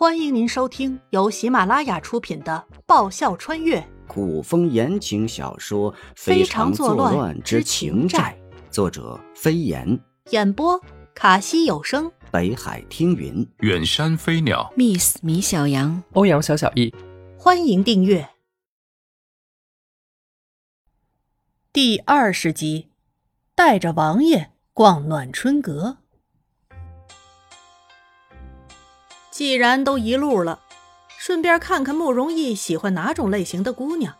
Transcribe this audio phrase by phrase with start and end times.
[0.00, 3.86] 欢迎您收听由喜马拉雅出品的《爆笑穿越。
[4.08, 8.34] 古风言情小说《非常常作乱乱之之情债》，
[8.72, 9.86] 作者飞檐，》，
[10.30, 10.80] 演播
[11.14, 12.10] 卡西有声。
[12.30, 13.46] 北海听云。
[13.58, 16.94] 远山飞鸟，Miss 米小羊，欧阳小小易，
[17.36, 18.26] 欢迎订阅。
[21.74, 22.88] 第二十集，
[23.54, 25.98] 带着王爷逛暖春阁。
[29.40, 30.60] 既然都一路了，
[31.16, 34.14] 顺便看看慕容易喜欢哪种类型的姑娘，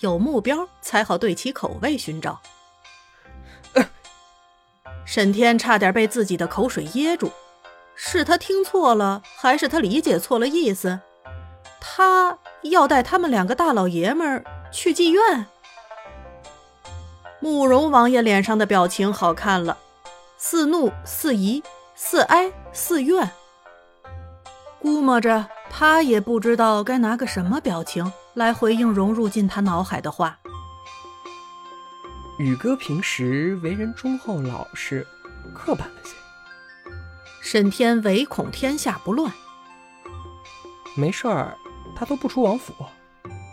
[0.00, 2.40] 有目标才好对其口味寻找。
[5.04, 7.30] 沈天差点被自己的口水噎住，
[7.94, 10.98] 是他听错了，还是他理解错了意思？
[11.80, 15.46] 他要带他们两个大老爷们儿去妓院。
[17.38, 19.78] 慕容王爷脸上的表情好看了，
[20.36, 21.62] 似怒似疑
[21.94, 23.30] 似哀似怨。
[24.84, 30.38] 估摸着他也不知道该拿个什么表情来回应融入进他脑海的话。
[32.36, 35.06] 宇哥平时为人忠厚老实，
[35.54, 36.10] 刻板了些。
[37.40, 39.32] 沈天唯恐天下不乱，
[40.94, 41.56] 没事儿，
[41.96, 42.74] 他都不出王府，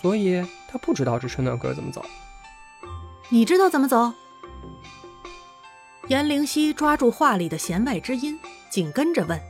[0.00, 2.04] 所以他不知道这春暖阁怎么走。
[3.28, 4.12] 你知道怎么走？
[6.08, 8.36] 颜灵犀抓住话里的弦外之音，
[8.68, 9.40] 紧跟着问。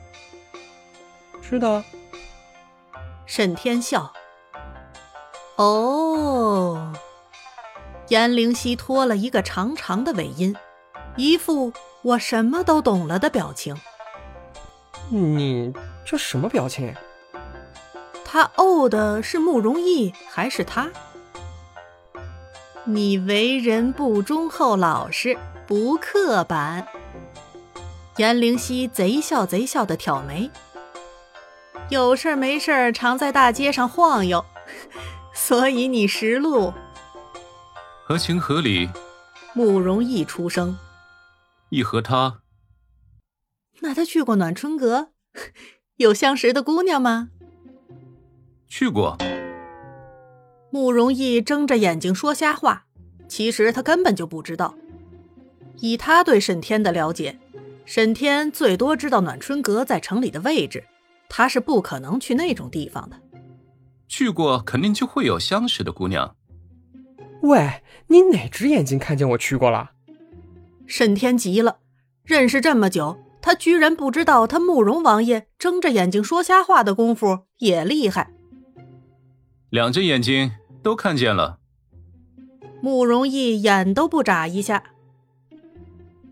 [1.53, 1.85] 知道，
[3.27, 4.11] 沈天笑。
[5.57, 6.95] 哦，
[8.09, 10.57] 颜灵犀拖了一个长长的尾音，
[11.15, 13.79] 一副我什么都懂了的表情。
[15.11, 15.75] 你
[16.07, 16.95] 这什么表情？
[18.25, 20.91] 他哦的是慕容易还是他？
[22.85, 26.89] 你为人不忠厚老实，不刻板。
[28.17, 30.51] 颜灵犀贼笑贼笑的挑眉。
[31.93, 34.43] 有事儿没事儿常在大街上晃悠，
[35.35, 36.73] 所以你识路。
[38.07, 38.89] 合情合理。
[39.53, 40.79] 慕容易出声。
[41.69, 42.41] 一和他，
[43.81, 45.09] 那他去过暖春阁，
[45.97, 47.29] 有相识的姑娘吗？
[48.67, 49.19] 去过。
[50.71, 52.87] 慕容易睁着眼睛说瞎话，
[53.29, 54.75] 其实他根本就不知道。
[55.81, 57.39] 以他对沈天的了解，
[57.85, 60.85] 沈天最多知道暖春阁在城里的位置，
[61.35, 63.19] 他是不可能去那种地方的。
[64.07, 66.37] 去过，肯定就会有相识的姑娘。
[67.41, 69.93] 喂，你哪只眼睛看见我去过了？
[70.87, 71.79] 沈天急了，
[72.23, 78.31] 认识这么久，他居然不知道他慕容王爷睁着眼睛说瞎话的功夫也厉害。
[79.71, 81.61] 两只眼睛都看见了。
[82.83, 84.83] 慕容易眼都不眨一下。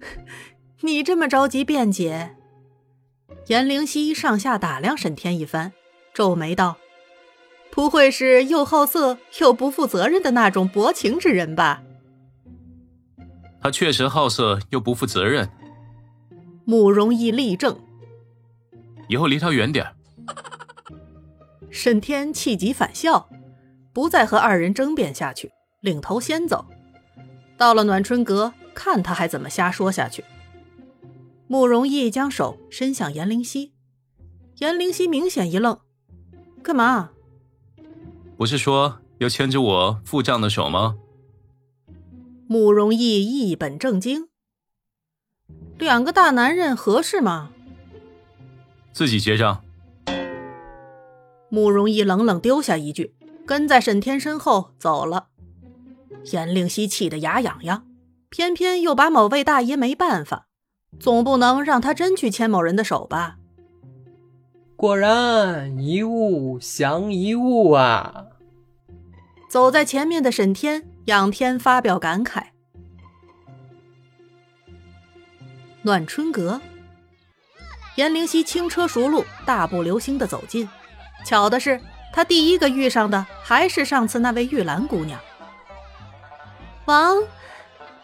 [0.82, 2.37] 你这么着急辩解？
[3.50, 5.72] 颜灵犀上下打量沈天一番，
[6.15, 6.77] 皱眉道
[7.72, 11.83] ：“不会是又好色又不负责任的那种薄情之人吧？”
[13.61, 15.50] 他确实好色又不负责任，
[16.65, 17.77] 慕容易立正。
[19.09, 19.97] 以后离他远点儿。
[21.72, 23.28] 沈天气急反笑，
[23.93, 25.50] 不再和二人争辩下去，
[25.81, 26.67] 领头先走。
[27.56, 30.22] 到了暖春阁，看他还怎么瞎说下去。
[31.50, 33.72] 慕容易将手伸向颜灵犀，
[34.59, 35.81] 颜灵犀明显一愣
[36.62, 37.11] ：“干嘛？
[38.37, 40.97] 不是说要牵着我付账的手吗？
[42.47, 44.28] 慕容易一本正经
[45.77, 47.50] ：“两个大男人合适吗？”
[48.94, 49.65] 自己结账。
[51.49, 55.27] 慕容易冷冷丢下一句，跟在沈天身后走了。
[56.31, 57.84] 颜灵犀气得牙痒痒，
[58.28, 60.47] 偏偏又把某位大爷没办法，
[60.99, 63.37] 总不能让他真去牵某人的手吧？
[64.77, 68.27] 果然一物降一物啊！
[69.49, 72.45] 走在前面的沈天仰天发表感慨。
[75.83, 76.61] 暖春阁，
[77.97, 80.69] 颜灵溪轻车熟路，大步流星的走近。
[81.25, 81.81] 巧的是，
[82.12, 85.20] 他第一个遇上的还是上次那位玉兰姑娘。
[86.87, 87.17] 王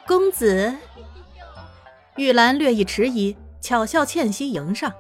[0.07, 0.75] 公子，
[2.17, 4.91] 玉兰略一迟疑，巧笑倩兮迎上。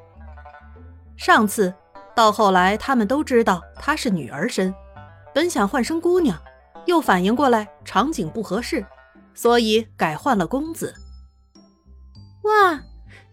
[1.17, 1.73] 上次
[2.15, 4.75] 到后来，他们都知道她是女儿身，
[5.35, 6.39] 本想换声姑娘，
[6.85, 8.85] 又反应过来场景不合适，
[9.33, 10.95] 所以改换了公子。
[12.43, 12.83] 哇，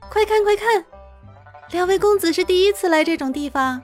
[0.09, 0.85] 快看快看，
[1.71, 3.81] 两位公子是第一次来这种地方。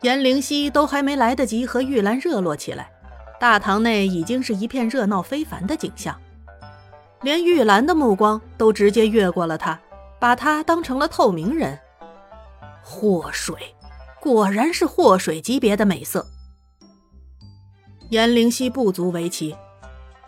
[0.00, 2.90] 颜灵溪都还没来得及和玉兰热络起来，
[3.38, 6.20] 大堂内已经是一片热闹非凡的景象。
[7.22, 9.78] 连玉兰的目光都直接越过了他，
[10.18, 11.78] 把他当成了透明人。
[12.82, 13.56] 祸水，
[14.20, 16.26] 果然是祸水级别的美色。
[18.10, 19.56] 颜灵犀不足为奇，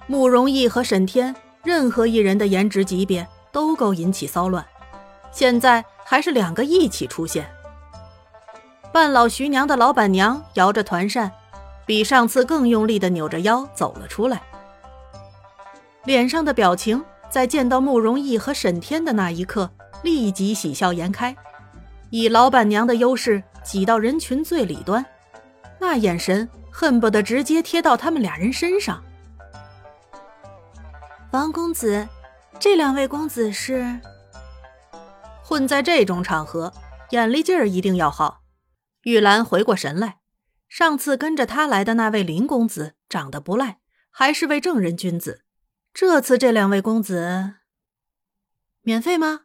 [0.07, 4.65] 慕容逸和沈天任何一人的颜值级别都够引起骚乱，
[5.33, 7.51] 现在还是两个一起出现。
[8.93, 11.33] 半老徐娘的老板娘摇着团扇，
[11.85, 14.41] 比上次更用力的扭着腰走了出来，
[16.05, 19.71] 脸上的表情在见到慕容逸和沈天的那一刻
[20.03, 21.37] 立即喜笑颜开，
[22.11, 25.05] 以老板娘的优势挤到人群最里端，
[25.81, 26.49] 那眼神。
[26.77, 29.01] 恨不得直接贴到他们俩人身上。
[31.31, 32.09] 王公子，
[32.59, 34.01] 这两位公子是？
[35.41, 36.73] 混在这种场合，
[37.11, 38.41] 眼力劲儿一定要好。
[39.03, 40.17] 玉兰回过神来，
[40.69, 43.79] 上次跟着他来的那位林公子长得不赖，
[44.11, 45.44] 还是位正人君子。
[45.95, 47.55] 这次这两位公子，
[48.83, 49.43] 免费吗？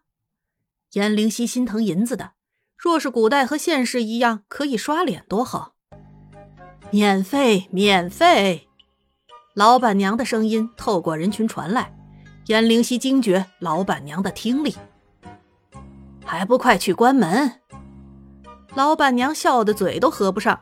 [0.94, 2.31] 颜灵犀心疼银子的，
[2.75, 5.75] 若是古代和现世一样可以刷脸，多好。
[6.90, 8.68] 免费，免费！
[9.54, 11.96] 老板娘的声音透过人群传来，
[12.48, 14.75] 颜灵犀惊觉老板娘的听力，
[16.25, 17.62] 还不快去关门！
[18.74, 20.60] 老板娘笑得嘴都合不上。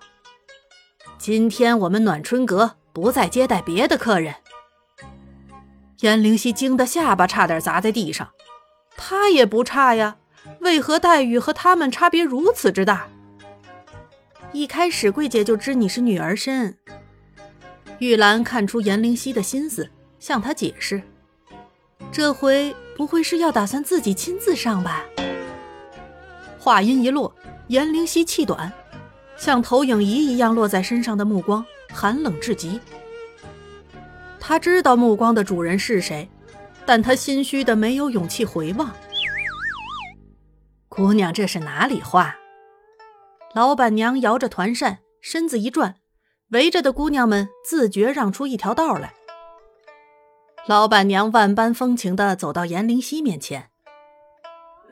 [1.17, 4.35] 今天我们暖春阁不再接待别的客人。
[6.01, 8.29] 颜灵犀惊得下巴差点砸在地上，
[8.95, 10.17] 她也不差呀，
[10.59, 13.07] 为何待遇和他们差别如此之大？
[14.51, 16.77] 一开始，桂姐就知你是女儿身。
[17.97, 19.89] 玉兰看出颜灵犀的心思，
[20.19, 21.01] 向她解释
[22.11, 25.03] ：“这回不会是要打算自己亲自上吧？”
[26.59, 27.33] 话音一落，
[27.69, 28.71] 颜灵犀气短，
[29.35, 32.79] 像投影仪一样落在身上的目光寒冷至极。
[34.47, 36.29] 他知道目光的主人是谁，
[36.85, 38.95] 但他心虚的没有勇气回望。
[40.87, 42.37] 姑娘，这是哪里话？
[43.53, 45.95] 老板娘摇着团扇，身子一转，
[46.51, 49.13] 围着的姑娘们自觉让出一条道来。
[50.65, 53.69] 老板娘万般风情地走到颜灵犀面前：“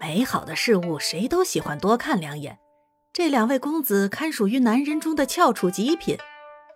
[0.02, 2.60] 美好的事物，谁都喜欢多看两眼。
[3.13, 6.18] 这两位公子堪属于男人中的翘楚极品，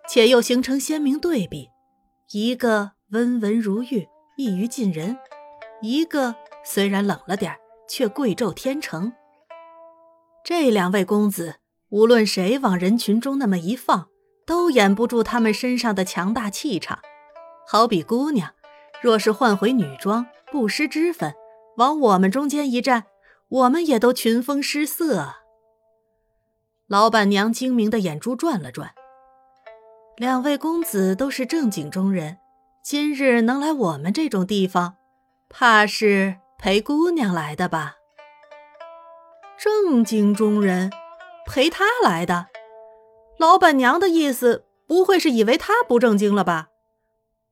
[0.08, 1.68] 且又形成鲜明对比：
[2.32, 5.16] 一个温文如玉，易于近人；
[5.82, 6.34] 一个
[6.64, 7.56] 虽然冷了点
[7.88, 9.12] 却贵胄天成。
[10.44, 11.56] 这两位公子。”
[11.90, 14.10] 无论谁往人群中那么一放，
[14.46, 17.00] 都掩不住他们身上的强大气场。
[17.66, 18.54] 好比姑娘，
[19.02, 21.34] 若是换回女装，不失脂粉，
[21.78, 23.06] 往我们中间一站，
[23.48, 25.34] 我们也都群峰失色。
[26.86, 28.94] 老板娘精明的眼珠转了转，
[30.16, 32.38] 两位公子都是正经中人，
[32.82, 34.96] 今日能来我们这种地方，
[35.48, 37.96] 怕是陪姑娘来的吧？
[39.56, 40.90] 正经中人。
[41.46, 42.46] 陪他来的，
[43.36, 46.68] 老板娘的意思不会是以为他不正经了吧？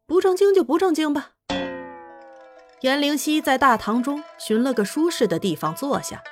[0.06, 1.32] 不正经就不正经吧。
[2.82, 6.22] 颜灵犀在大堂中寻了个舒适的地方坐下，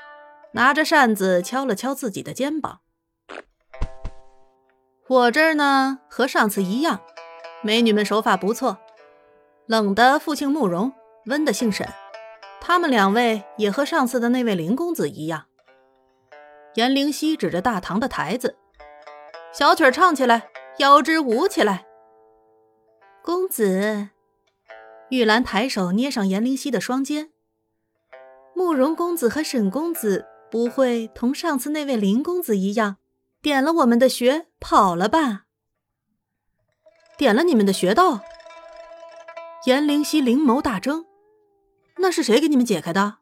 [0.53, 2.83] 拿着扇子敲了敲自己的肩膀。
[5.09, 7.01] 我这儿呢，和上次一样，
[7.63, 8.77] 美女们手法不错。
[9.67, 10.93] 冷的父姓慕容，
[11.27, 11.89] 温的姓沈，
[12.61, 15.45] 他们两位也和上次的那位林公子一样。
[16.75, 18.57] 颜灵犀指着大堂的台子，
[19.53, 21.87] 小曲唱起来，腰肢舞起来。
[23.23, 24.09] 公子，
[25.11, 27.31] 玉兰抬手捏上颜灵犀的双肩。
[28.57, 32.97] 慕容公子和沈公子不会同上次那位林公子一样，
[33.41, 35.45] 点了我们的穴跑了吧？
[37.17, 38.23] 点了你们的穴道？
[39.65, 41.07] 颜灵犀灵眸大睁，
[41.99, 43.19] 那是谁给你们解开的？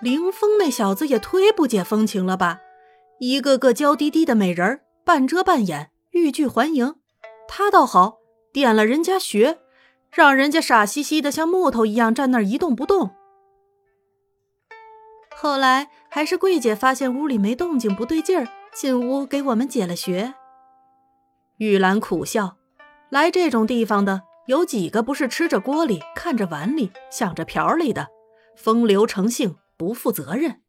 [0.00, 2.60] 凌风那小子也忒不解风情了吧！
[3.20, 6.94] 一个个娇滴滴的美人儿，半遮半掩，欲拒还迎。
[7.46, 8.16] 他倒好，
[8.50, 9.58] 点了人家穴，
[10.10, 13.10] 让人家傻兮兮的像木头一样站那儿一动不动。
[15.36, 20.34] 后来还是桂姐发现屋里没动静，不对劲儿，进屋给我们解了穴。
[21.58, 22.56] 玉兰苦笑，
[23.10, 28.08] 来这种地方的有几个不是吃着锅里，看着碗里，想着瓢里的，
[28.56, 29.56] 风流成性。
[29.76, 30.60] 不负责任。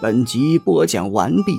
[0.00, 1.56] 本集播讲完毕，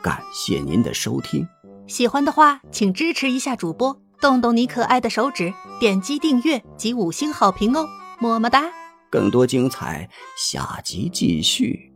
[0.00, 1.48] 感谢您的收听。
[1.88, 7.88] 喜欢的话，请支持一下主播，动动你可爱的手指，点击订阅及五星好评哦，
[8.20, 8.70] 么么哒！
[9.12, 11.91] 更多精彩，下集继续。